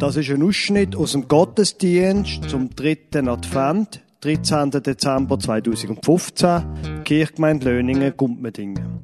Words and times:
Das 0.00 0.16
ist 0.16 0.30
ein 0.30 0.42
Ausschnitt 0.42 0.96
aus 0.96 1.12
dem 1.12 1.28
Gottesdienst 1.28 2.48
zum 2.48 2.74
dritten 2.74 3.28
Advent, 3.28 4.00
13. 4.22 4.70
Dezember 4.70 5.38
2015, 5.38 7.02
Kirchgemeinde 7.04 7.66
Löningen, 7.66 8.14
Gumpmedingen. 8.16 9.02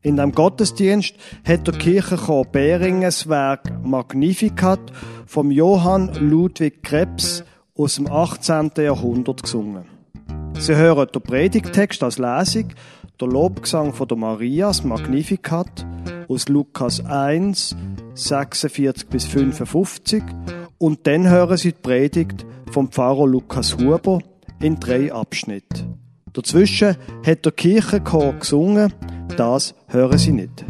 In 0.00 0.16
dem 0.16 0.32
Gottesdienst 0.32 1.16
hat 1.46 1.66
der 1.66 1.74
Kirchenchor 1.74 2.46
Beringen 2.46 3.12
Werk 3.26 3.70
Magnificat 3.84 4.80
vom 5.26 5.50
Johann 5.50 6.14
Ludwig 6.14 6.82
Krebs 6.82 7.44
aus 7.76 7.96
dem 7.96 8.10
18. 8.10 8.70
Jahrhundert 8.78 9.42
gesungen. 9.42 9.84
Sie 10.58 10.74
hören 10.74 11.08
den 11.14 11.22
Predigtext 11.22 12.02
als 12.02 12.16
Lesung, 12.16 12.68
der 13.20 13.28
Lobgesang 13.28 13.92
von 13.92 14.06
der 14.06 14.16
Maria, 14.16 14.68
das 14.68 14.84
Magnificat, 14.84 15.86
aus 16.28 16.48
Lukas 16.48 17.04
1, 17.04 17.74
46 18.14 19.08
bis 19.08 19.24
55 19.24 20.22
und 20.78 21.06
dann 21.06 21.28
hören 21.28 21.56
Sie 21.56 21.72
die 21.72 21.80
Predigt 21.80 22.46
vom 22.70 22.90
Pfarrer 22.90 23.26
Lukas 23.26 23.76
Huber 23.76 24.20
in 24.60 24.78
drei 24.78 25.12
Abschnitten. 25.12 25.98
Dazwischen 26.32 26.96
hat 27.26 27.44
der 27.44 27.52
Kirchenchor 27.52 28.34
gesungen, 28.34 28.92
das 29.36 29.74
hören 29.88 30.18
Sie 30.18 30.32
nicht. 30.32 30.64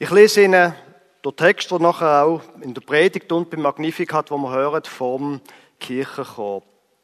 Ich 0.00 0.10
lese 0.10 0.44
Ihnen 0.44 0.74
den 1.30 1.36
Text, 1.36 1.70
der 1.70 1.78
nachher 1.78 2.24
auch 2.24 2.42
in 2.60 2.74
der 2.74 2.80
Predigt 2.80 3.30
und 3.32 3.50
beim 3.50 3.62
Magnificat, 3.62 4.30
wo 4.30 4.38
wir 4.38 4.52
hören, 4.52 4.84
vom 4.84 5.40
Kirchenchor. 5.80 6.62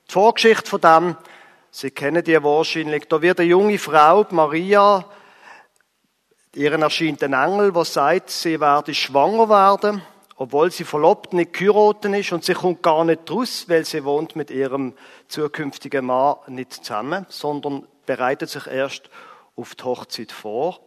Die 0.08 0.12
Vorgeschichte 0.12 0.68
von 0.68 0.80
dem, 0.80 1.16
Sie 1.76 1.90
kennen 1.90 2.22
die 2.22 2.40
wahrscheinlich, 2.40 3.08
da 3.08 3.20
wird 3.20 3.40
eine 3.40 3.48
junge 3.48 3.80
Frau, 3.80 4.24
Maria, 4.30 5.04
ihren 6.54 6.82
erscheint 6.82 7.20
ein 7.24 7.32
Engel, 7.32 7.72
der 7.72 7.84
sagt, 7.84 8.30
sie 8.30 8.60
werde 8.60 8.94
schwanger 8.94 9.48
werden, 9.48 10.00
obwohl 10.36 10.70
sie 10.70 10.84
verlobt 10.84 11.32
nicht 11.32 11.52
geheiratet 11.52 12.14
ist 12.14 12.32
und 12.32 12.44
sie 12.44 12.54
kommt 12.54 12.80
gar 12.80 13.04
nicht 13.04 13.28
raus, 13.28 13.64
weil 13.66 13.84
sie 13.84 14.04
wohnt 14.04 14.36
mit 14.36 14.52
ihrem 14.52 14.94
zukünftigen 15.26 16.06
Mann 16.06 16.36
nicht 16.46 16.74
zusammen, 16.74 17.26
sondern 17.28 17.88
bereitet 18.06 18.50
sich 18.50 18.68
erst 18.68 19.10
auf 19.56 19.74
die 19.74 19.82
Hochzeit 19.82 20.30
vor. 20.30 20.78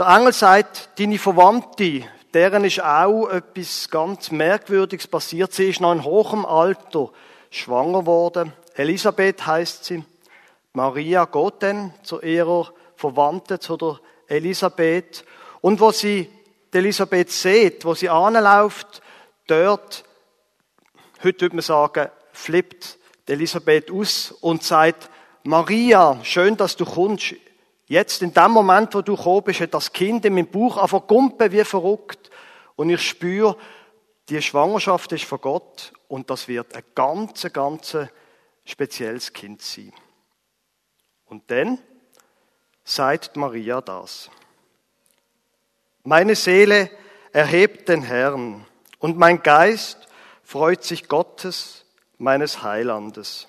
Der 0.00 0.08
Engel 0.08 0.32
sagt, 0.32 0.98
deine 0.98 1.18
Verwandte, 1.18 2.06
deren 2.34 2.64
ist 2.64 2.82
auch 2.82 3.28
etwas 3.28 3.88
ganz 3.90 4.30
Merkwürdiges 4.30 5.06
passiert. 5.06 5.52
Sie 5.52 5.70
ist 5.70 5.80
noch 5.80 5.92
in 5.92 6.04
hohem 6.04 6.44
Alter 6.44 7.10
schwanger 7.50 8.06
worden. 8.06 8.52
Elisabeth 8.74 9.46
heißt 9.46 9.84
sie. 9.84 10.04
Maria 10.72 11.26
dann 11.58 11.92
zu 12.02 12.20
ihrer 12.20 12.72
Verwandten, 12.96 13.60
zu 13.60 13.76
der 13.76 13.98
Elisabeth. 14.28 15.24
Und 15.60 15.80
wo 15.80 15.90
sie 15.90 16.30
die 16.72 16.78
Elisabeth 16.78 17.30
sieht, 17.30 17.84
wo 17.84 17.94
sie 17.94 18.08
anläuft, 18.08 19.02
dort, 19.46 20.04
heute 21.24 21.40
würde 21.40 21.56
man 21.56 21.62
sagen, 21.62 22.08
flippt 22.32 22.98
die 23.26 23.32
Elisabeth 23.32 23.90
aus 23.90 24.32
und 24.40 24.62
sagt, 24.62 25.10
Maria, 25.42 26.18
schön, 26.22 26.56
dass 26.56 26.76
du 26.76 26.84
kommst. 26.84 27.34
Jetzt, 27.88 28.22
in 28.22 28.34
dem 28.34 28.50
Moment, 28.50 28.94
wo 28.94 29.00
du 29.00 29.16
gekommen 29.16 29.44
bist, 29.44 29.60
hat 29.60 29.72
das 29.72 29.92
Kind 29.92 30.24
in 30.26 30.34
meinem 30.34 30.46
Bauch 30.46 30.76
einfach 30.76 31.06
gumpen 31.06 31.50
wie 31.50 31.64
verrückt. 31.64 32.30
Und 32.76 32.90
ich 32.90 33.00
spüre, 33.00 33.56
die 34.28 34.42
Schwangerschaft 34.42 35.10
ist 35.12 35.24
von 35.24 35.40
Gott 35.40 35.92
und 36.06 36.28
das 36.28 36.48
wird 36.48 36.74
ein 36.76 36.84
ganz, 36.94 37.50
ganz 37.50 37.96
spezielles 38.66 39.32
Kind 39.32 39.62
sein. 39.62 39.92
Und 41.24 41.50
dann 41.50 41.78
sagt 42.84 43.36
Maria 43.36 43.80
das. 43.80 44.30
Meine 46.04 46.34
Seele 46.34 46.90
erhebt 47.32 47.88
den 47.88 48.02
Herrn 48.02 48.66
und 48.98 49.16
mein 49.16 49.42
Geist 49.42 50.08
freut 50.42 50.84
sich 50.84 51.08
Gottes, 51.08 51.86
meines 52.18 52.62
Heilandes. 52.62 53.48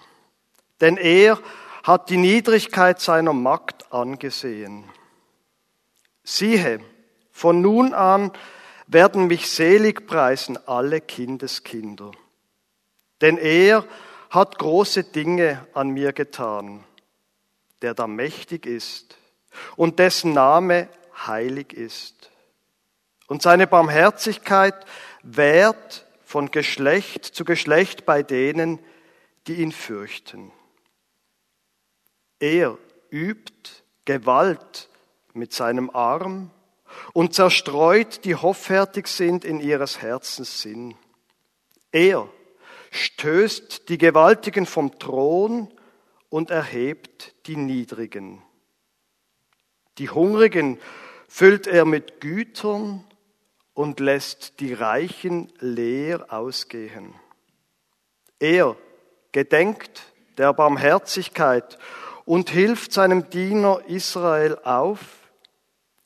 Denn 0.79 0.95
er 0.95 1.39
hat 1.83 2.09
die 2.09 2.17
Niedrigkeit 2.17 2.99
seiner 2.99 3.33
Magd 3.33 3.91
angesehen. 3.91 4.85
Siehe, 6.23 6.79
von 7.31 7.61
nun 7.61 7.93
an 7.93 8.31
werden 8.87 9.27
mich 9.27 9.49
selig 9.49 10.07
preisen 10.07 10.57
alle 10.67 10.99
Kindeskinder. 10.99 12.11
Denn 13.21 13.37
er 13.37 13.85
hat 14.29 14.59
große 14.59 15.03
Dinge 15.03 15.65
an 15.73 15.89
mir 15.89 16.13
getan, 16.13 16.83
der 17.81 17.93
da 17.93 18.07
mächtig 18.07 18.65
ist 18.65 19.17
und 19.75 19.99
dessen 19.99 20.33
Name 20.33 20.89
heilig 21.27 21.73
ist. 21.73 22.31
Und 23.27 23.41
seine 23.41 23.67
Barmherzigkeit 23.67 24.75
währt 25.23 26.05
von 26.25 26.51
Geschlecht 26.51 27.25
zu 27.25 27.45
Geschlecht 27.45 28.05
bei 28.05 28.23
denen, 28.23 28.79
die 29.47 29.55
ihn 29.55 29.71
fürchten. 29.71 30.51
Er 32.39 32.77
übt 33.11 33.83
Gewalt 34.05 34.89
mit 35.33 35.53
seinem 35.53 35.89
Arm 35.89 36.51
und 37.13 37.33
zerstreut, 37.33 38.25
die 38.25 38.35
hoffärtig 38.35 39.07
sind 39.07 39.45
in 39.45 39.59
ihres 39.59 40.01
Herzens 40.01 40.61
Sinn. 40.61 40.95
Er 41.91 42.27
stößt 42.91 43.89
die 43.89 43.97
Gewaltigen 43.97 44.65
vom 44.65 44.97
Thron 44.99 45.71
und 46.29 46.49
erhebt 46.49 47.35
die 47.47 47.57
Niedrigen. 47.57 48.41
Die 49.97 50.09
Hungrigen 50.09 50.79
füllt 51.27 51.67
er 51.67 51.85
mit 51.85 52.21
Gütern 52.21 53.03
und 53.73 53.99
lässt 53.99 54.59
die 54.59 54.73
Reichen 54.73 55.51
leer 55.59 56.25
ausgehen. 56.33 57.13
Er 58.39 58.75
gedenkt 59.31 60.13
der 60.37 60.53
Barmherzigkeit 60.53 61.77
und 62.29 62.51
hilft 62.51 62.93
seinem 62.93 63.31
Diener 63.31 63.81
Israel 63.87 64.59
auf, 64.63 64.99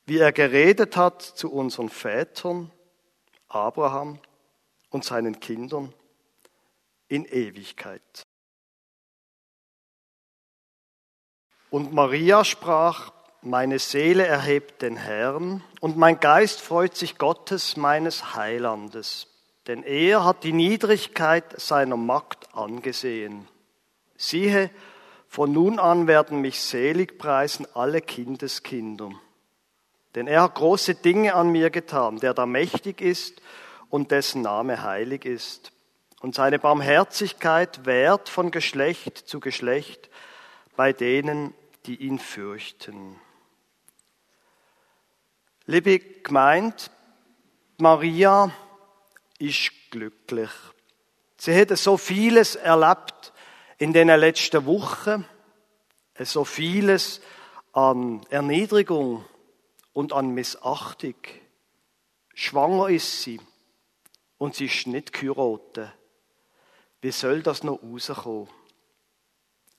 wie 0.06 0.20
er 0.20 0.32
geredet 0.32 0.96
hat 0.96 1.22
zu 1.22 1.52
unseren 1.52 1.90
Vätern, 1.90 2.72
Abraham 3.50 4.20
und 4.90 5.04
seinen 5.04 5.42
Kindern 5.42 5.94
in 7.10 7.26
Ewigkeit. 7.26 8.24
Und 11.70 11.92
Maria 11.92 12.46
sprach, 12.46 13.12
meine 13.42 13.78
Seele 13.78 14.26
erhebt 14.26 14.82
den 14.82 14.96
Herrn 14.96 15.62
und 15.82 15.98
mein 15.98 16.22
Geist 16.22 16.62
freut 16.62 16.96
sich 16.96 17.18
Gottes, 17.18 17.76
meines 17.76 18.34
Heilandes, 18.34 19.28
denn 19.68 19.84
er 19.84 20.24
hat 20.24 20.46
die 20.46 20.54
Niedrigkeit 20.54 21.60
seiner 21.60 21.98
Magd 21.98 22.56
angesehen. 22.56 23.50
Siehe, 24.16 24.72
von 25.34 25.52
nun 25.52 25.80
an 25.80 26.06
werden 26.06 26.42
mich 26.42 26.62
selig 26.62 27.18
preisen 27.18 27.66
alle 27.74 28.02
Kindeskinder. 28.02 29.10
Denn 30.14 30.28
er 30.28 30.44
hat 30.44 30.54
große 30.54 30.94
Dinge 30.94 31.34
an 31.34 31.50
mir 31.50 31.72
getan, 31.72 32.18
der 32.20 32.36
da 32.36 32.46
mächtig 32.46 33.02
ist 33.02 33.42
und 33.90 34.12
dessen 34.12 34.44
Name 34.44 34.84
heilig 34.84 35.26
ist 35.26 35.72
und 36.22 36.36
seine 36.36 36.60
Barmherzigkeit 36.60 37.84
währt 37.88 38.30
von 38.30 38.52
Geschlecht 38.52 39.18
zu 39.18 39.40
Geschlecht 39.40 40.12
bei 40.76 40.94
denen, 40.94 41.56
die 41.88 41.96
ihn 41.96 42.20
fürchten. 42.20 43.20
Liebe 45.66 45.98
Gemeinde, 45.98 46.76
Maria 47.80 48.52
ist 49.40 49.72
glücklich. 49.90 50.52
Sie 51.38 51.60
hat 51.60 51.76
so 51.76 51.98
vieles 51.98 52.56
erlebt 52.56 53.33
in 53.84 53.92
den 53.92 54.08
letzten 54.08 54.66
Wochen, 54.66 55.26
so 56.18 56.46
vieles 56.46 57.20
an 57.74 58.26
Erniedrigung 58.30 59.26
und 59.92 60.14
an 60.14 60.30
Missachtung. 60.30 61.16
Schwanger 62.34 62.88
ist 62.88 63.24
sie 63.24 63.42
und 64.38 64.56
sie 64.56 64.68
ist 64.68 64.88
nicht 64.88 65.12
geheiratet. 65.12 65.92
Wie 67.02 67.12
soll 67.12 67.44
das 67.44 67.64
noch 67.64 67.84
rauskommen? 67.84 68.48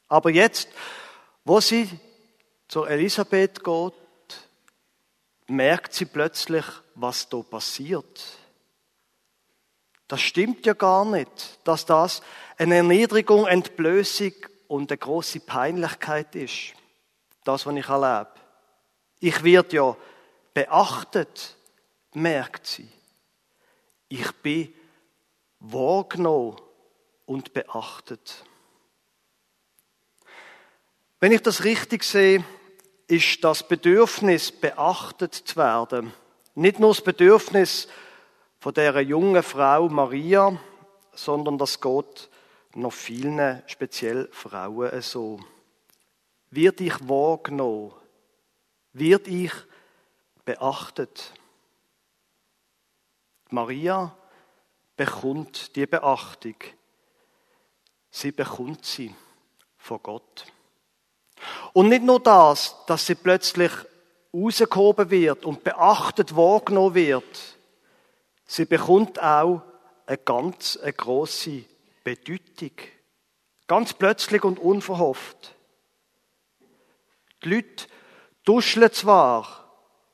Aber 0.09 0.29
jetzt, 0.29 0.69
wo 1.47 1.61
sie 1.61 1.89
zur 2.69 2.91
Elisabeth 2.91 3.65
geht, 3.65 3.95
merkt 5.47 5.95
sie 5.95 6.05
plötzlich, 6.05 6.67
was 6.95 7.31
da 7.31 7.39
passiert. 7.41 8.37
Das 10.09 10.21
stimmt 10.21 10.67
ja 10.67 10.75
gar 10.75 11.05
nicht, 11.05 11.59
dass 11.65 11.87
das 11.87 12.23
eine 12.59 12.77
Erniedrigung, 12.77 13.47
Entblößung 13.47 14.33
und 14.69 14.91
eine 14.91 14.99
große 14.99 15.41
Peinlichkeit 15.41 16.35
ist. 16.35 16.75
Das, 17.45 17.67
was 17.67 17.75
ich 17.75 17.89
erlebe. 17.89 18.31
Ich 19.21 19.43
werde 19.43 19.77
ja 19.77 19.97
beachtet, 20.53 21.57
merkt 22.13 22.67
sie. 22.67 22.89
Ich 24.09 24.31
bin 24.43 24.73
wahrgenommen 25.59 26.57
und 27.27 27.53
beachtet. 27.53 28.45
Wenn 31.21 31.33
ich 31.33 31.43
das 31.43 31.65
richtig 31.65 32.05
sehe, 32.05 32.45
ist 33.07 33.43
das 33.43 33.67
Bedürfnis, 33.67 34.53
beachtet 34.53 35.35
zu 35.35 35.57
werden. 35.57 36.13
Nicht 36.55 36.79
nur 36.79 36.91
das 36.91 37.03
Bedürfnis 37.03 37.89
von 38.65 38.73
der 38.73 38.99
jungen 39.03 39.43
Frau 39.43 39.91
Maria, 39.91 40.59
sondern 41.13 41.59
das 41.59 41.83
geht 41.83 42.31
noch 42.75 42.95
vielen, 42.95 43.63
speziell 43.67 44.27
Frauen, 44.33 45.03
so. 45.03 45.39
Wird 46.49 46.81
ich 46.81 46.95
wahrgenommen? 47.07 47.93
Wird 48.95 49.29
ich 49.29 49.53
beachtet? 50.47 51.35
Maria 53.51 54.17
bekommt 54.97 55.77
die 55.77 55.85
Beachtung. 55.85 56.57
Sie 58.11 58.33
bekommt 58.33 58.87
sie 58.87 59.15
von 59.77 60.03
Gott. 60.03 60.47
Und 61.75 61.91
nicht 61.91 62.03
nur 62.03 62.19
das, 62.19 62.75
dass 62.87 63.05
sie 63.05 63.15
plötzlich 63.15 63.73
rausgehoben 64.33 65.11
wird 65.11 65.45
und 65.45 65.63
beachtet 65.63 66.35
wahrgenommen 66.35 66.95
wird. 66.95 67.54
Sie 68.47 68.65
bekommt 68.65 69.23
auch 69.23 69.63
eine 70.07 70.19
ganz 70.19 70.77
eine 70.77 70.93
grosse 70.93 71.65
Bedeutung. 72.03 72.73
Ganz 73.67 73.95
plötzlich 73.95 74.45
und 74.45 74.59
unverhofft. 74.59 75.55
Die 77.43 77.49
Leute 77.49 77.87
duscheln 78.45 78.93
zwar 78.93 79.65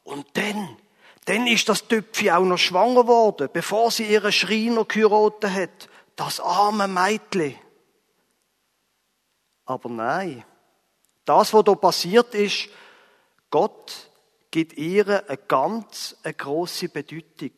und 0.05 0.27
dann, 0.35 0.77
dann 1.25 1.47
ist 1.47 1.69
das 1.69 1.87
Töpfchen 1.87 2.31
auch 2.31 2.45
noch 2.45 2.59
schwanger 2.59 3.07
worden, 3.07 3.49
bevor 3.53 3.91
sie 3.91 4.05
ihren 4.05 4.33
Schreiner 4.33 4.85
geheiratet 4.85 5.51
hat. 5.51 5.89
Das 6.17 6.41
arme 6.41 6.87
Mädchen. 6.87 7.57
Aber 9.65 9.89
nein, 9.89 10.45
das, 11.25 11.53
was 11.53 11.65
da 11.65 11.75
passiert 11.75 12.35
ist, 12.35 12.69
Gott 13.51 14.11
gibt 14.51 14.75
ihr 14.75 15.25
eine 15.29 15.37
ganz 15.37 16.17
eine 16.23 16.35
große 16.35 16.89
Bedeutung. 16.89 17.53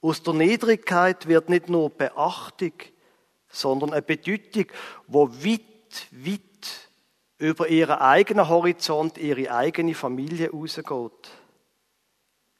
Aus 0.00 0.22
der 0.22 0.34
Niedrigkeit 0.34 1.26
wird 1.26 1.48
nicht 1.48 1.68
nur 1.68 1.90
Beachtung, 1.90 2.72
sondern 3.48 3.92
eine 3.92 4.02
Bedeutung, 4.02 4.66
wo 5.06 5.28
weit, 5.28 6.06
weit 6.12 6.90
über 7.38 7.68
ihren 7.68 7.98
eigenen 7.98 8.48
Horizont, 8.48 9.18
ihre 9.18 9.50
eigene 9.52 9.94
Familie 9.94 10.50
rausgeht. 10.50 11.30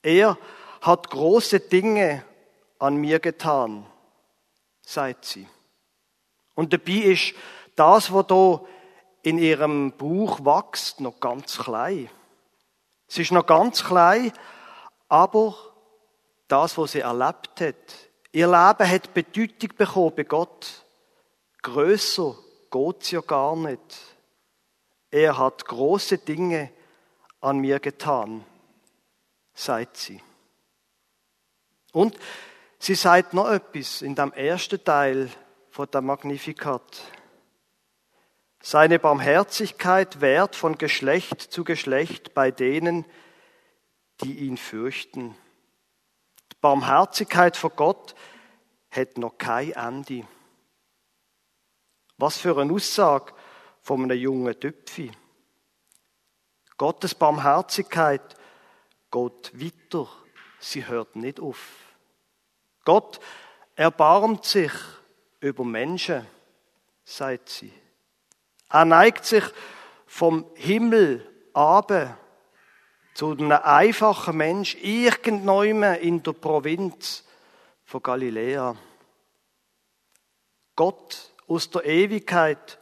Er 0.02 0.38
hat 0.80 1.10
große 1.10 1.60
Dinge 1.60 2.24
an 2.78 2.96
mir 2.96 3.18
getan, 3.18 3.86
sagt 4.82 5.24
sie. 5.24 5.48
Und 6.54 6.72
dabei 6.72 6.92
ist 6.92 7.34
das, 7.74 8.12
was 8.12 8.26
da 8.26 8.60
in 9.22 9.38
ihrem 9.38 9.92
Buch 9.92 10.40
wächst, 10.40 11.00
noch 11.00 11.20
ganz 11.20 11.58
klein. 11.58 12.08
Es 13.08 13.18
ist 13.18 13.32
noch 13.32 13.46
ganz 13.46 13.84
klein, 13.84 14.32
aber 15.08 15.54
das, 16.48 16.78
was 16.78 16.92
sie 16.92 17.00
erlebt 17.00 17.60
hat, 17.60 18.10
ihr 18.32 18.46
Leben 18.46 18.90
hat 18.90 19.14
Bedeutung 19.14 19.70
bekommen 19.76 20.12
bei 20.16 20.24
Gott. 20.24 20.84
Größer 21.62 22.36
geht's 22.70 23.10
ja 23.10 23.20
gar 23.20 23.56
nicht. 23.56 23.96
Er 25.10 25.38
hat 25.38 25.64
große 25.64 26.18
Dinge 26.18 26.70
an 27.40 27.58
mir 27.58 27.80
getan, 27.80 28.44
sagt 29.54 29.96
sie. 29.96 30.20
Und 31.92 32.16
sie 32.78 32.94
sagt 32.94 33.32
noch 33.32 33.48
etwas 33.48 34.02
in 34.02 34.14
dem 34.14 34.32
ersten 34.32 34.82
Teil 34.84 35.30
von 35.70 35.90
der 35.90 36.02
Magnificat. 36.02 37.02
Seine 38.60 38.98
Barmherzigkeit 38.98 40.20
währt 40.20 40.56
von 40.56 40.76
Geschlecht 40.76 41.40
zu 41.40 41.62
Geschlecht 41.64 42.34
bei 42.34 42.50
denen, 42.50 43.04
die 44.22 44.40
ihn 44.40 44.56
fürchten. 44.56 45.36
Die 46.56 46.60
Barmherzigkeit 46.60 47.56
vor 47.56 47.70
Gott 47.70 48.14
hat 48.90 49.18
noch 49.18 49.36
kein 49.36 49.72
Ende. 49.72 50.26
Was 52.16 52.38
für 52.38 52.56
eine 52.56 52.72
Aussage 52.72 53.34
von 53.82 54.02
einem 54.02 54.18
jungen 54.18 54.58
Töpfi. 54.58 55.12
Gottes 56.78 57.14
Barmherzigkeit 57.14 58.36
geht 59.10 59.52
weiter. 59.54 60.08
Sie 60.58 60.86
hört 60.86 61.14
nicht 61.14 61.40
auf. 61.40 61.94
Gott 62.84 63.20
erbarmt 63.74 64.44
sich 64.44 64.72
über 65.40 65.64
Menschen, 65.64 66.26
sagt 67.04 67.50
sie. 67.50 67.72
Er 68.70 68.84
neigt 68.84 69.24
sich 69.24 69.44
vom 70.06 70.46
Himmel 70.54 71.48
ab 71.52 72.18
zu 73.16 73.30
einem 73.30 73.50
einfachen 73.50 74.36
Mensch, 74.36 74.74
irgendwann 74.74 75.94
in 75.94 76.22
der 76.22 76.34
Provinz 76.34 77.24
von 77.82 78.02
Galiläa. 78.02 78.76
Gott 80.74 81.32
aus 81.48 81.70
der 81.70 81.86
Ewigkeit 81.86 82.78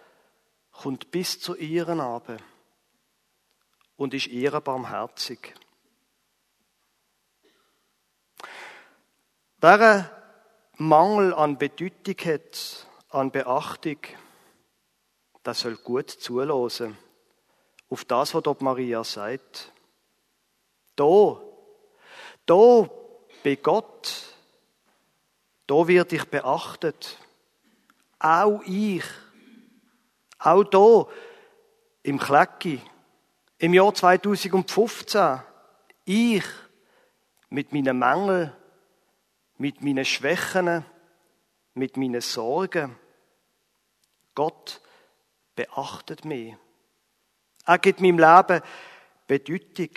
kommt 0.72 1.12
bis 1.12 1.38
zu 1.38 1.54
ihren 1.54 2.00
Abe 2.00 2.38
und 3.94 4.12
ist 4.12 4.26
ihr 4.26 4.50
barmherzig. 4.60 5.54
Wer 9.58 10.10
Mangel 10.78 11.32
an 11.32 11.58
Bedeutung 11.58 12.16
hat, 12.24 12.88
an 13.10 13.30
Beachtung, 13.30 13.98
das 15.44 15.60
soll 15.60 15.76
gut 15.76 16.10
zulassen 16.10 16.98
auf 17.88 18.04
das, 18.04 18.34
was 18.34 18.42
dort 18.42 18.62
Maria 18.62 19.04
sagt. 19.04 19.70
Da, 20.96 21.40
da 22.46 22.90
bei 23.42 23.56
Gott, 23.56 24.34
da 25.66 25.88
wird 25.88 26.12
ich 26.12 26.24
beachtet. 26.24 27.18
Auch 28.18 28.62
ich. 28.66 29.04
Auch 30.38 30.64
da 30.64 31.06
im 32.02 32.18
Klecki, 32.18 32.80
im 33.58 33.74
Jahr 33.74 33.94
2015. 33.94 35.40
Ich 36.04 36.44
mit 37.48 37.72
meinen 37.72 37.98
Mängeln, 37.98 38.52
mit 39.56 39.82
meinen 39.82 40.04
Schwächen, 40.04 40.84
mit 41.74 41.96
meinen 41.96 42.20
Sorgen. 42.20 42.96
Gott 44.34 44.80
beachtet 45.54 46.24
mich. 46.24 46.54
Er 47.64 47.78
gibt 47.78 48.00
meinem 48.00 48.18
Leben 48.18 48.62
Bedeutung. 49.26 49.90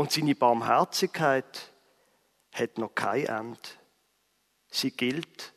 Und 0.00 0.10
seine 0.10 0.34
Barmherzigkeit 0.34 1.70
hat 2.52 2.78
noch 2.78 2.94
kein 2.94 3.26
Ende. 3.26 3.58
Sie 4.70 4.92
gilt 4.92 5.52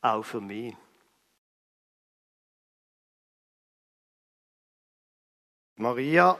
auch 0.00 0.22
für 0.22 0.40
mich. 0.40 0.74
Maria 5.76 6.38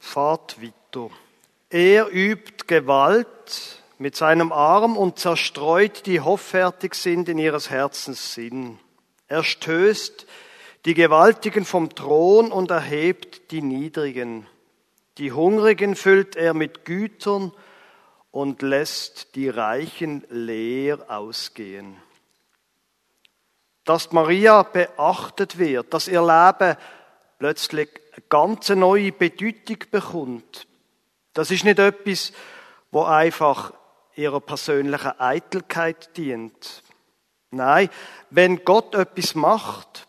fahrt 0.00 0.60
weiter. 0.60 1.10
Er 1.70 2.12
übt 2.12 2.64
Gewalt 2.66 3.84
mit 3.98 4.16
seinem 4.16 4.50
Arm 4.50 4.96
und 4.96 5.20
zerstreut 5.20 6.06
die 6.06 6.20
hoffärtig 6.22 6.96
sind 6.96 7.28
in 7.28 7.38
ihres 7.38 7.70
Herzens 7.70 8.34
Sinn. 8.34 8.80
Er 9.28 9.44
stößt 9.44 10.26
die 10.86 10.94
Gewaltigen 10.94 11.64
vom 11.64 11.94
Thron 11.94 12.50
und 12.50 12.72
erhebt 12.72 13.52
die 13.52 13.62
Niedrigen. 13.62 14.48
Die 15.18 15.32
Hungrigen 15.32 15.96
füllt 15.96 16.36
er 16.36 16.52
mit 16.52 16.84
Gütern 16.84 17.52
und 18.30 18.60
lässt 18.60 19.34
die 19.34 19.48
Reichen 19.48 20.24
leer 20.28 21.10
ausgehen. 21.10 21.96
Dass 23.84 24.12
Maria 24.12 24.62
beachtet 24.62 25.58
wird, 25.58 25.94
dass 25.94 26.08
ihr 26.08 26.20
Leben 26.20 26.76
plötzlich 27.38 27.88
eine 28.12 28.24
ganz 28.28 28.68
neue 28.70 29.12
Bedeutung 29.12 29.78
bekommt, 29.90 30.66
das 31.32 31.50
ist 31.50 31.64
nicht 31.64 31.78
etwas, 31.78 32.32
wo 32.90 33.04
einfach 33.04 33.72
ihrer 34.16 34.40
persönlichen 34.40 35.20
Eitelkeit 35.20 36.16
dient. 36.16 36.82
Nein, 37.50 37.90
wenn 38.30 38.64
Gott 38.64 38.94
etwas 38.94 39.34
macht, 39.34 40.08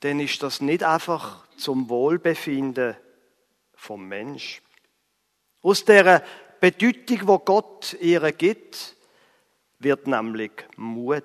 dann 0.00 0.20
ist 0.20 0.42
das 0.42 0.60
nicht 0.60 0.84
einfach 0.84 1.44
zum 1.56 1.88
Wohlbefinden 1.88 2.96
vom 3.84 4.08
Mensch. 4.08 4.62
Aus 5.60 5.84
der 5.84 6.24
Bedeutung, 6.58 7.28
wo 7.28 7.38
Gott 7.38 7.94
ihr 8.00 8.32
gibt, 8.32 8.96
wird 9.78 10.06
nämlich 10.06 10.52
Mut 10.76 11.24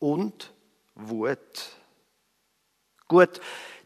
und 0.00 0.52
Wut. 0.96 1.68
Gut, 3.06 3.40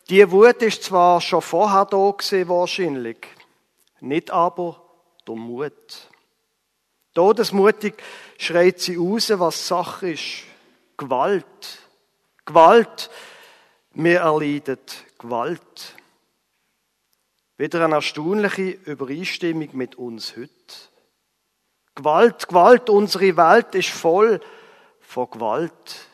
die 0.09 0.31
Wut 0.31 0.63
ist 0.63 0.85
zwar 0.85 1.21
schon 1.21 1.43
vorher 1.43 1.85
da 1.85 2.11
gewesen, 2.11 2.49
wahrscheinlich, 2.49 3.19
nicht 4.01 4.31
aber 4.31 4.83
der 5.27 5.35
Mut. 5.35 6.09
Todesmutig 7.13 7.95
schreit 8.39 8.81
sie 8.81 8.97
raus, 8.97 9.31
was 9.35 9.67
Sache 9.67 10.13
ist. 10.13 10.45
Gewalt. 10.97 11.83
Gewalt 12.47 13.11
Wir 13.93 14.21
erleiden 14.21 14.79
Gewalt. 15.19 15.98
Wieder 17.59 17.85
eine 17.85 17.97
erstaunliche 17.97 18.71
Übereinstimmung 18.71 19.71
mit 19.73 19.97
uns 19.97 20.37
heute. 20.37 20.53
Gewalt, 21.97 22.47
Gewalt, 22.47 22.89
unsere 22.89 23.37
Welt 23.37 23.75
ist 23.75 23.89
voll 23.89 24.39
von 25.01 25.29
Gewalt. 25.29 26.07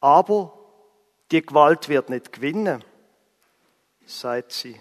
Aber 0.00 0.58
die 1.30 1.44
Gewalt 1.44 1.90
wird 1.90 2.08
nicht 2.08 2.32
gewinnen, 2.32 2.82
sagt 4.06 4.52
sie. 4.52 4.80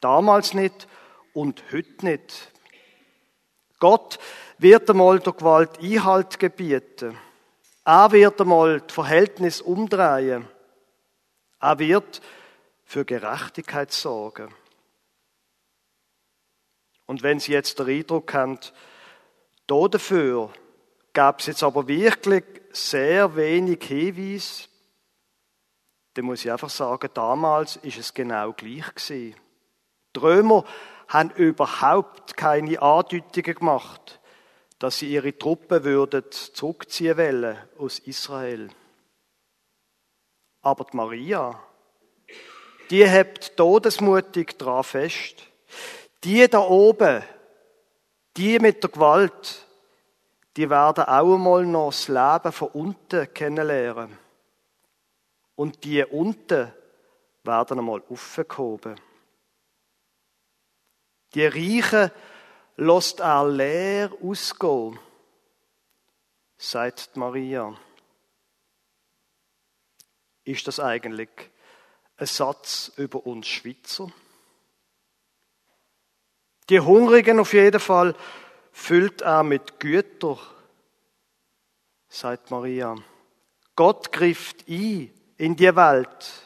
Damals 0.00 0.54
nicht 0.54 0.86
und 1.34 1.64
heute 1.72 2.06
nicht. 2.06 2.52
Gott 3.80 4.20
wird 4.58 4.88
einmal 4.88 5.18
der 5.18 5.32
Gewalt 5.32 5.80
Einhalt 5.80 6.38
gebieten. 6.38 7.18
Er 7.84 8.12
wird 8.12 8.40
einmal 8.40 8.80
das 8.80 8.92
Verhältnis 8.92 9.60
umdrehen. 9.60 10.46
Er 11.58 11.78
wird 11.80 12.22
für 12.90 13.04
Gerechtigkeit 13.04 13.92
sorgen. 13.92 14.52
Und 17.06 17.22
wenn 17.22 17.38
Sie 17.38 17.52
jetzt 17.52 17.78
den 17.78 17.86
Eindruck 17.86 18.34
haben, 18.34 18.58
da 19.68 19.86
dafür 19.86 20.52
gab 21.12 21.38
es 21.38 21.46
jetzt 21.46 21.62
aber 21.62 21.86
wirklich 21.86 22.42
sehr 22.72 23.36
wenig 23.36 23.84
Hinweis, 23.84 24.68
dann 26.14 26.24
muss 26.24 26.44
ich 26.44 26.50
einfach 26.50 26.68
sagen, 26.68 27.08
damals 27.14 27.76
ist 27.76 27.96
es 27.96 28.12
genau 28.12 28.52
gleich 28.54 28.92
gewesen. 28.92 29.36
Die 30.16 30.18
Römer 30.18 30.64
haben 31.06 31.30
überhaupt 31.30 32.36
keine 32.36 32.82
Andeutungen 32.82 33.54
gemacht, 33.54 34.20
dass 34.80 34.98
sie 34.98 35.12
ihre 35.12 35.38
Truppen 35.38 35.84
würden 35.84 36.24
zurückziehen 36.32 37.16
wollen 37.16 37.56
aus 37.78 38.00
Israel. 38.00 38.68
Aber 40.62 40.84
die 40.90 40.96
Maria, 40.96 41.69
die 42.90 43.08
hebt 43.08 43.56
todesmutig 43.56 44.58
dran 44.58 44.84
fest. 44.84 45.46
Die 46.24 46.48
da 46.48 46.60
oben, 46.60 47.22
die 48.36 48.58
mit 48.58 48.82
der 48.82 48.90
Gewalt, 48.90 49.66
die 50.56 50.68
werden 50.68 51.04
auch 51.04 51.32
einmal 51.32 51.64
noch 51.64 51.90
das 51.90 52.08
Leben 52.08 52.52
von 52.52 52.68
unten 52.68 53.32
kennenlernen. 53.32 54.18
Und 55.54 55.84
die 55.84 56.04
unten 56.04 56.72
werden 57.44 57.78
einmal 57.78 58.02
aufgehoben. 58.08 59.00
Die 61.34 61.46
Reichen 61.46 62.10
lässt 62.76 63.20
er 63.20 63.46
leer 63.48 64.10
ausgehen, 64.20 64.98
sagt 66.56 67.16
Maria. 67.16 67.74
Ist 70.44 70.66
das 70.66 70.80
eigentlich 70.80 71.30
ein 72.20 72.26
Satz 72.26 72.92
über 72.96 73.26
uns 73.26 73.48
Schweizer? 73.48 74.12
Die 76.68 76.80
Hungrigen 76.80 77.40
auf 77.40 77.52
jeden 77.52 77.80
Fall 77.80 78.14
füllt 78.70 79.22
er 79.22 79.42
mit 79.42 79.80
Güter, 79.80 80.38
sagt 82.08 82.50
Maria. 82.50 82.94
Gott 83.74 84.12
grifft 84.12 84.68
ein 84.68 85.10
in 85.38 85.56
die 85.56 85.74
Welt. 85.74 86.44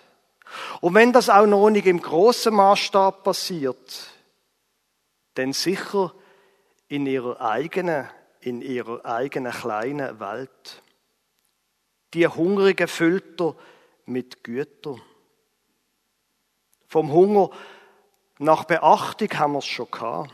Und 0.81 0.95
wenn 0.95 1.13
das 1.13 1.29
auch 1.29 1.47
noch 1.47 1.69
nicht 1.69 1.87
im 1.87 2.01
großen 2.01 2.55
Maßstab 2.55 3.25
passiert, 3.25 4.11
denn 5.37 5.53
sicher 5.53 6.15
in 6.87 7.07
ihrer 7.07 7.41
eigenen, 7.41 8.09
in 8.41 8.63
ihrer 8.63 9.05
eigenen 9.05 9.53
kleinen 9.53 10.21
Welt. 10.21 10.83
Die 12.15 12.29
Hungrigen 12.29 12.87
füllt 12.87 13.41
er 13.41 13.57
mit 14.07 14.45
Gütern. 14.45 15.03
Vom 16.95 17.11
Hunger 17.11 17.51
nach 18.39 18.63
Beachtung 18.67 19.29
haben 19.37 19.55
wir 19.55 19.59
es 19.59 19.67
schon 19.67 19.91
gehabt. 19.91 20.33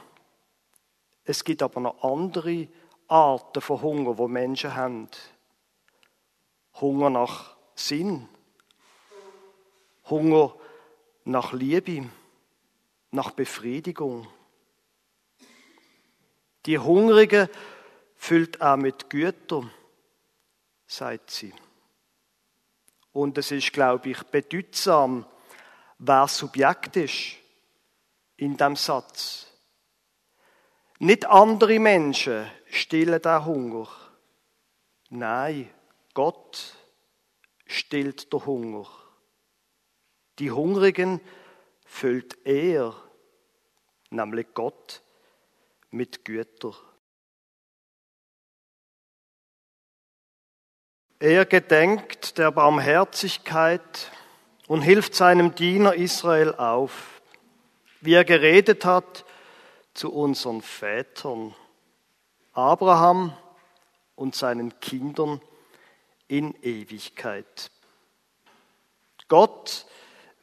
Es 1.25 1.43
gibt 1.43 1.62
aber 1.62 1.81
noch 1.81 2.05
andere 2.05 2.69
Arten 3.09 3.62
von 3.62 3.81
Hunger, 3.81 4.19
wo 4.19 4.29
Menschen 4.29 4.75
haben. 4.75 5.09
Hunger 6.75 7.09
nach 7.09 7.57
Sinn. 7.75 8.29
Hunger 10.11 10.55
nach 11.25 11.55
Liebe, 11.55 12.11
nach 13.11 13.31
Befriedigung. 13.31 14.29
Die 16.67 16.79
Hungrigen 16.79 17.49
füllt 18.17 18.61
er 18.61 18.76
mit 18.76 19.09
Gütern, 19.09 19.71
sagt 20.87 21.31
sie. 21.31 21.55
Und 23.14 23.38
es 23.38 23.50
ist, 23.50 23.73
glaube 23.73 24.11
ich, 24.11 24.23
bedeutsam, 24.25 25.25
wer 26.00 26.26
Subjekt 26.28 26.97
ist 26.97 27.37
in 28.37 28.57
dem 28.57 28.75
Satz. 28.75 29.47
Nicht 30.99 31.26
andere 31.26 31.78
Menschen 31.78 32.50
stillen 32.71 33.21
den 33.21 33.45
Hunger. 33.45 33.88
Nein, 35.11 35.71
Gott 36.14 36.75
stillt 37.66 38.33
den 38.33 38.47
Hunger. 38.47 38.87
Die 40.38 40.50
Hungrigen 40.50 41.21
füllt 41.85 42.47
er, 42.47 42.95
nämlich 44.09 44.47
Gott, 44.54 45.02
mit 45.90 46.25
Gütern. 46.25 46.75
Er 51.19 51.45
gedenkt 51.45 52.38
der 52.38 52.50
Barmherzigkeit 52.52 54.11
und 54.71 54.83
hilft 54.83 55.17
seinem 55.17 55.57
Diener 55.57 55.95
Israel 55.95 56.55
auf, 56.55 57.21
wie 58.00 58.15
er 58.15 58.25
geredet 58.25 58.85
hat 58.85 59.25
zu 59.95 60.12
unseren 60.12 60.62
Vätern, 60.62 61.57
Abraham 62.53 63.37
und 64.15 64.37
seinen 64.37 64.79
Kindern 64.79 65.41
in 66.29 66.55
Ewigkeit. 66.62 67.73
Gott 69.27 69.87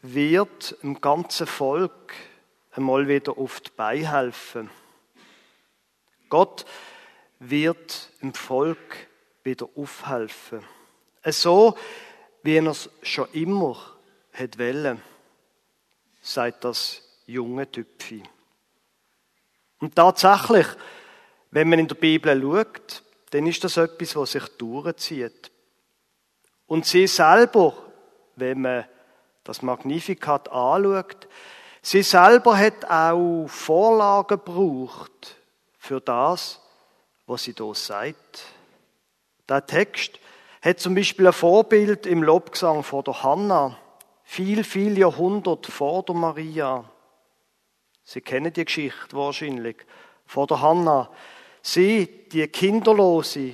wird 0.02 0.76
im 0.82 1.00
ganzen 1.00 1.48
Volk 1.48 2.14
einmal 2.72 3.08
wieder 3.08 3.38
oft 3.38 3.78
beihelfen. 3.78 4.70
Gott 6.28 6.66
wird 7.40 8.10
im 8.20 8.34
Volk 8.34 9.08
wieder 9.44 9.70
aufhelfen. 9.78 10.66
So, 11.24 11.78
wie 12.44 12.58
er 12.58 12.68
es 12.68 12.90
schon 13.04 13.32
immer 13.32 13.97
hat 14.38 14.60
wollen, 14.60 15.02
sagt 16.22 16.64
das 16.64 17.02
junge 17.26 17.70
Tüpfi. 17.70 18.24
Und 19.80 19.96
tatsächlich, 19.96 20.68
wenn 21.52 21.70
man 21.70 21.80
in 21.80 21.88
der 21.88 21.96
Bibel 21.96 22.42
schaut, 22.42 23.04
dann 23.32 23.48
ist 23.48 23.64
das 23.64 23.78
etwas, 23.78 24.16
was 24.16 24.32
sich 24.32 24.48
durchzieht. 24.58 25.52
Und 26.66 26.86
sie 26.86 27.08
selber, 27.08 27.74
wenn 28.36 28.62
man 28.62 28.86
das 29.44 29.62
Magnificat 29.62 30.50
anschaut, 30.50 31.28
sie 31.82 32.04
selber 32.04 32.58
hat 32.58 32.86
auch 32.86 33.48
Vorlagen 33.48 34.28
gebraucht 34.28 35.38
für 35.78 36.02
das, 36.02 36.60
was 37.26 37.44
sie 37.44 37.54
da 37.54 37.74
sagt. 37.74 38.44
Der 39.48 39.66
Text 39.66 40.20
hat 40.62 40.80
zum 40.80 40.96
Beispiel 40.96 41.28
ein 41.28 41.34
Vorbild 41.34 42.06
im 42.06 42.24
Lobgesang 42.24 42.84
vor 42.84 43.04
der 43.04 43.24
Hanna, 43.24 43.78
viel, 44.28 44.66
viel 44.66 44.98
Jahrhundert 44.98 45.68
vor 45.68 46.04
der 46.04 46.14
Maria. 46.14 46.84
Sie 48.04 48.20
kennen 48.20 48.52
die 48.52 48.66
Geschichte 48.66 49.16
wahrscheinlich. 49.16 49.78
Vor 50.26 50.46
der 50.48 50.62
Hanna. 50.62 51.10
Sie, 51.62 52.28
die 52.30 52.46
Kinderlose, 52.50 53.54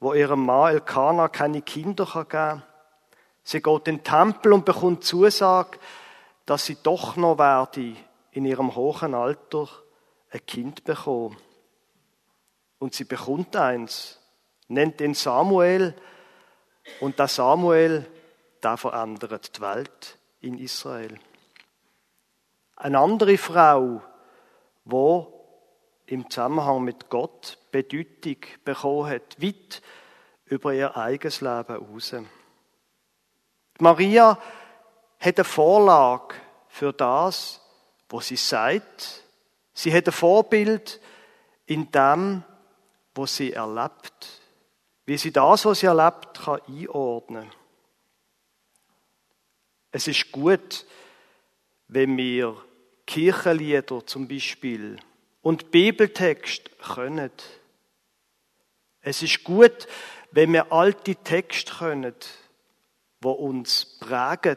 wo 0.00 0.12
ihrem 0.12 0.44
Mann 0.44 0.72
Elkanah 0.72 1.28
keine 1.28 1.62
Kinder 1.62 2.04
geben 2.04 2.28
kann. 2.28 2.62
Sie 3.42 3.62
geht 3.62 3.88
in 3.88 3.96
den 3.96 4.04
Tempel 4.04 4.52
und 4.52 4.66
bekommt 4.66 5.02
Zusage, 5.02 5.78
dass 6.44 6.66
sie 6.66 6.76
doch 6.82 7.16
noch 7.16 7.38
werde 7.38 7.96
in 8.32 8.44
ihrem 8.44 8.76
hohen 8.76 9.14
Alter 9.14 9.66
ein 10.30 10.44
Kind 10.46 10.84
bekommen. 10.84 11.38
Und 12.78 12.94
sie 12.94 13.04
bekommt 13.04 13.56
eins, 13.56 14.20
nennt 14.68 15.00
den 15.00 15.14
Samuel. 15.14 15.94
Und 17.00 17.18
der 17.18 17.28
Samuel, 17.28 18.06
der 18.62 18.76
verändert 18.76 19.56
die 19.56 19.60
Welt 19.60 20.18
in 20.40 20.58
Israel. 20.58 21.18
Eine 22.76 22.98
andere 22.98 23.38
Frau, 23.38 24.02
wo 24.84 25.46
im 26.06 26.28
Zusammenhang 26.28 26.82
mit 26.82 27.08
Gott 27.08 27.58
Bedeutung 27.70 28.36
bekommen 28.64 29.10
hat, 29.10 29.40
weit 29.40 29.82
über 30.46 30.74
ihr 30.74 30.96
eigenes 30.96 31.40
Leben 31.40 31.86
hinaus. 31.86 32.14
Maria 33.78 34.38
hat 35.18 35.38
eine 35.38 35.44
Vorlage 35.44 36.34
für 36.68 36.92
das, 36.92 37.60
was 38.08 38.26
sie 38.26 38.36
sagt. 38.36 39.22
Sie 39.72 39.92
hat 39.94 40.06
ein 40.06 40.12
Vorbild 40.12 41.00
in 41.66 41.90
dem, 41.90 42.42
was 43.14 43.36
sie 43.36 43.52
erlebt. 43.52 44.40
Wie 45.06 45.16
sie 45.16 45.32
das, 45.32 45.64
was 45.64 45.80
sie 45.80 45.86
erlebt, 45.86 46.40
kann 46.44 46.60
einordnen 46.68 47.50
Es 49.92 50.08
ist 50.08 50.32
gut, 50.32 50.86
wenn 51.88 52.16
wir 52.16 52.56
Kirchenlieder 53.06 54.06
zum 54.06 54.26
Beispiel 54.26 54.98
und 55.42 55.70
Bibeltext 55.70 56.78
können. 56.78 57.30
Es 59.02 59.22
ist 59.22 59.44
gut, 59.44 59.86
wenn 60.30 60.52
wir 60.52 60.72
alte 60.72 61.14
Texte 61.16 61.74
können, 61.74 62.14
wo 63.20 63.32
uns 63.32 63.98
prägen, 64.00 64.56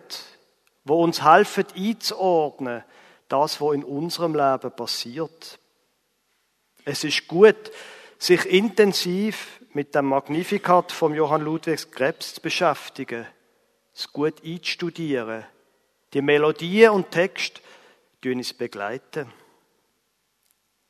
wo 0.86 1.04
uns 1.04 1.22
helfen 1.22 1.66
einzuordnen, 1.76 2.84
das, 3.28 3.60
was 3.60 3.76
in 3.76 3.84
unserem 3.84 4.36
Leben 4.36 4.72
passiert. 4.74 5.60
Es 6.86 7.04
ist 7.04 7.28
gut, 7.28 7.72
sich 8.18 8.46
intensiv 8.46 9.60
mit 9.74 9.94
dem 9.96 10.06
Magnificat 10.06 10.94
von 10.94 11.14
Johann 11.14 11.42
Ludwig 11.42 11.92
Krebs 11.92 12.36
zu 12.36 12.42
beschäftigen, 12.42 13.26
es 13.96 14.12
gut 14.12 14.44
einzustudieren. 14.44 15.46
Die 16.14 16.22
Melodien 16.22 16.92
und 16.92 17.12
Texte 17.12 17.62
die 18.26 18.32
uns 18.34 18.54
begleiten. 18.54 19.32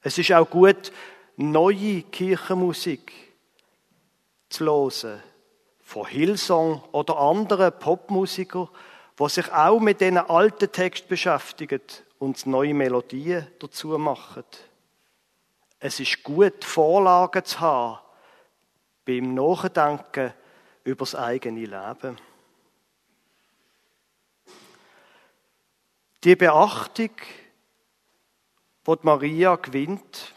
Es 0.01 0.17
ist 0.17 0.31
auch 0.31 0.49
gut, 0.49 0.93
neue 1.35 2.03
Kirchenmusik 2.03 3.11
zu 4.47 4.65
hören. 4.65 5.21
Von 5.81 6.07
Hillsong 6.07 6.81
oder 6.93 7.17
anderen 7.19 7.77
Popmusikern, 7.77 8.69
die 9.19 9.29
sich 9.29 9.51
auch 9.51 9.79
mit 9.79 9.99
diesen 9.99 10.17
alten 10.17 10.71
Texten 10.71 11.09
beschäftigen 11.09 11.81
und 12.19 12.45
neue 12.45 12.73
Melodien 12.73 13.47
dazu 13.59 13.89
machen. 13.97 14.45
Es 15.77 15.99
ist 15.99 16.23
gut, 16.23 16.63
Vorlagen 16.63 17.43
zu 17.43 17.59
haben 17.59 17.99
beim 19.03 19.35
Nachdenken 19.35 20.33
über 20.85 21.05
das 21.05 21.15
eigene 21.15 21.65
Leben. 21.65 22.17
Die 26.25 26.35
Beachtung, 26.35 27.11
die 28.87 28.95
Maria 29.03 29.57
gewinnt, 29.57 30.33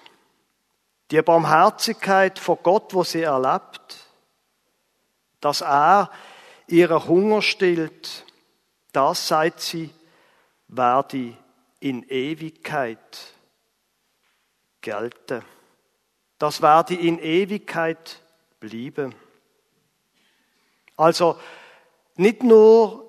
die 1.10 1.22
Barmherzigkeit 1.22 2.38
von 2.38 2.58
Gott, 2.62 2.92
wo 2.92 3.04
sie 3.04 3.22
erlebt, 3.22 3.96
dass 5.40 5.62
er 5.62 6.10
ihren 6.66 7.06
Hunger 7.06 7.40
stillt, 7.40 8.26
das, 8.92 9.28
sagt 9.28 9.60
sie, 9.60 9.88
werde 10.66 11.34
in 11.80 12.02
Ewigkeit 12.06 13.32
gelten. 14.82 15.42
Das 16.38 16.60
werde 16.60 16.96
in 16.96 17.18
Ewigkeit 17.18 18.20
bleiben. 18.60 19.14
Also 20.98 21.38
nicht 22.16 22.42
nur 22.42 23.07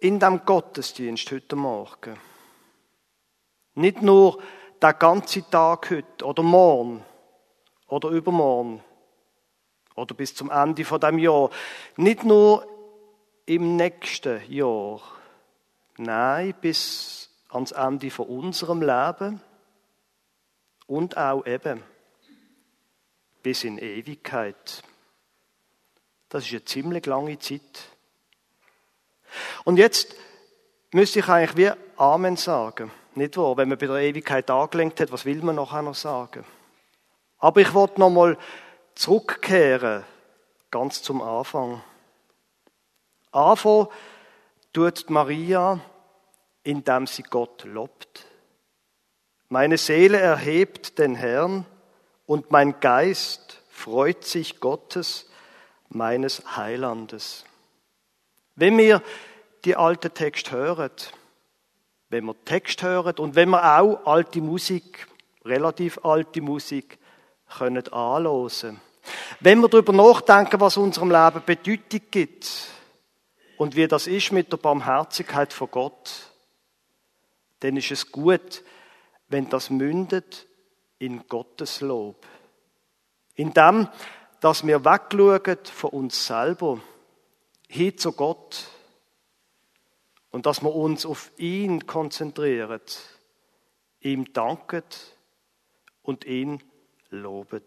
in 0.00 0.20
dem 0.20 0.44
Gottesdienst 0.44 1.30
heute 1.32 1.56
Morgen, 1.56 2.18
nicht 3.74 4.02
nur 4.02 4.40
der 4.80 4.94
ganze 4.94 5.48
Tag 5.50 5.90
heute 5.90 6.24
oder 6.24 6.42
morgen 6.42 7.04
oder 7.88 8.10
übermorgen 8.10 8.82
oder 9.96 10.14
bis 10.14 10.34
zum 10.34 10.50
Ende 10.50 10.84
von 10.84 11.00
dem 11.00 11.18
Jahr, 11.18 11.50
nicht 11.96 12.22
nur 12.22 12.66
im 13.46 13.76
nächsten 13.76 14.40
Jahr, 14.50 15.00
nein, 15.96 16.54
bis 16.60 17.30
ans 17.48 17.72
Ende 17.72 18.10
von 18.10 18.26
unserem 18.26 18.82
Leben 18.82 19.40
und 20.86 21.16
auch 21.16 21.44
eben 21.46 21.82
bis 23.42 23.64
in 23.64 23.78
Ewigkeit. 23.78 24.82
Das 26.28 26.44
ist 26.44 26.52
eine 26.52 26.64
ziemlich 26.64 27.06
lange 27.06 27.38
Zeit. 27.38 27.97
Und 29.64 29.76
jetzt 29.76 30.14
müsste 30.92 31.20
ich 31.20 31.28
eigentlich 31.28 31.56
wie 31.56 31.72
Amen 31.96 32.36
sagen. 32.36 32.90
Nicht 33.14 33.36
wahr? 33.36 33.56
Wenn 33.56 33.68
man 33.68 33.78
bei 33.78 33.86
der 33.86 33.96
Ewigkeit 33.96 34.50
angelenkt 34.50 35.00
hat, 35.00 35.12
was 35.12 35.24
will 35.24 35.42
man 35.42 35.56
nachher 35.56 35.82
noch 35.82 35.94
sagen? 35.94 36.44
Aber 37.38 37.60
ich 37.60 37.74
wollte 37.74 38.00
nochmal 38.00 38.36
zurückkehren, 38.94 40.04
ganz 40.70 41.02
zum 41.02 41.22
Anfang. 41.22 41.82
Anfang 43.32 43.88
tut 44.72 45.10
Maria, 45.10 45.80
indem 46.62 47.06
sie 47.06 47.22
Gott 47.22 47.64
lobt. 47.64 48.26
Meine 49.48 49.78
Seele 49.78 50.18
erhebt 50.18 50.98
den 50.98 51.14
Herrn 51.14 51.64
und 52.26 52.50
mein 52.50 52.80
Geist 52.80 53.62
freut 53.70 54.24
sich 54.24 54.60
Gottes, 54.60 55.30
meines 55.88 56.56
Heilandes. 56.56 57.44
Wenn 58.58 58.76
wir 58.76 59.04
die 59.64 59.76
alte 59.76 60.10
Text 60.10 60.50
hören, 60.50 60.90
wenn 62.08 62.24
wir 62.24 62.34
Text 62.44 62.82
hören 62.82 63.16
und 63.18 63.36
wenn 63.36 63.50
wir 63.50 63.78
auch 63.78 64.04
alte 64.04 64.40
Musik, 64.40 65.06
relativ 65.44 66.04
alte 66.04 66.40
Musik, 66.40 66.98
können 67.56 67.86
anhören. 67.92 68.80
Wenn 69.38 69.60
wir 69.60 69.68
darüber 69.68 69.92
nachdenken, 69.92 70.60
was 70.60 70.76
unserem 70.76 71.12
Leben 71.12 71.40
Bedeutung 71.46 72.00
gibt 72.10 72.68
und 73.58 73.76
wie 73.76 73.86
das 73.86 74.08
ist 74.08 74.32
mit 74.32 74.50
der 74.50 74.56
Barmherzigkeit 74.56 75.52
von 75.52 75.70
Gott, 75.70 76.32
dann 77.60 77.76
ist 77.76 77.92
es 77.92 78.10
gut, 78.10 78.64
wenn 79.28 79.48
das 79.48 79.70
mündet 79.70 80.48
in 80.98 81.28
Gottes 81.28 81.80
Lob. 81.80 82.26
In 83.36 83.54
dem, 83.54 83.86
dass 84.40 84.66
wir 84.66 84.84
wegschauen 84.84 85.58
von 85.62 85.90
uns 85.90 86.26
selber 86.26 86.80
hin 87.68 87.96
zu 87.96 88.12
Gott 88.12 88.68
und 90.30 90.46
dass 90.46 90.62
wir 90.62 90.74
uns 90.74 91.06
auf 91.06 91.30
ihn 91.36 91.86
konzentrieren, 91.86 92.80
ihm 94.00 94.32
danken 94.32 94.82
und 96.02 96.24
ihn 96.24 96.62
loben. 97.10 97.64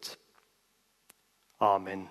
Amen. 1.60 2.10